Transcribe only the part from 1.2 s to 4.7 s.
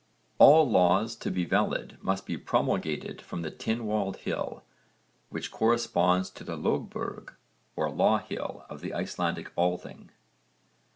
be valid must be promulgated from the Tynwald Hill